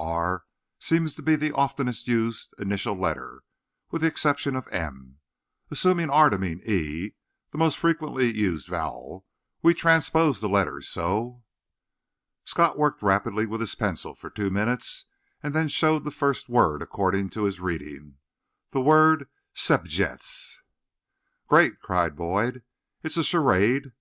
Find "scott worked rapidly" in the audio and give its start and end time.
12.46-13.44